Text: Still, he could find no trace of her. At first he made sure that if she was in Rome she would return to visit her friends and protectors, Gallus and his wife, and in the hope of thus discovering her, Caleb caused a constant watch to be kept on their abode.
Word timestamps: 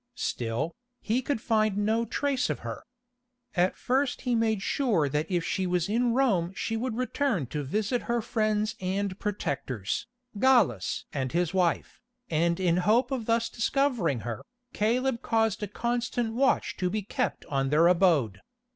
Still, 0.17 0.71
he 0.99 1.21
could 1.21 1.39
find 1.39 1.77
no 1.77 2.05
trace 2.05 2.49
of 2.49 2.61
her. 2.61 2.81
At 3.53 3.77
first 3.77 4.21
he 4.21 4.33
made 4.33 4.63
sure 4.63 5.07
that 5.07 5.29
if 5.29 5.45
she 5.45 5.67
was 5.67 5.87
in 5.87 6.15
Rome 6.15 6.53
she 6.55 6.75
would 6.75 6.97
return 6.97 7.45
to 7.53 7.61
visit 7.63 8.01
her 8.09 8.19
friends 8.19 8.75
and 8.81 9.19
protectors, 9.19 10.07
Gallus 10.39 11.05
and 11.13 11.31
his 11.33 11.53
wife, 11.53 12.01
and 12.31 12.59
in 12.59 12.73
the 12.75 12.81
hope 12.81 13.11
of 13.11 13.27
thus 13.27 13.47
discovering 13.47 14.21
her, 14.21 14.41
Caleb 14.73 15.21
caused 15.21 15.61
a 15.61 15.67
constant 15.67 16.33
watch 16.33 16.77
to 16.77 16.89
be 16.89 17.03
kept 17.03 17.45
on 17.45 17.69
their 17.69 17.85
abode. 17.85 18.39